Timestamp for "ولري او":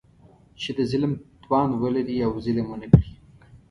1.81-2.31